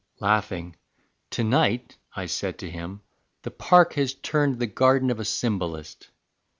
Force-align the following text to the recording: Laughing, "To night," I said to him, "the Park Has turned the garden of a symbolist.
Laughing, 0.19 0.75
"To 1.29 1.43
night," 1.43 1.97
I 2.15 2.25
said 2.25 2.57
to 2.57 2.69
him, 2.71 3.01
"the 3.43 3.51
Park 3.51 3.93
Has 3.93 4.15
turned 4.15 4.57
the 4.57 4.65
garden 4.65 5.11
of 5.11 5.19
a 5.19 5.25
symbolist. 5.25 6.09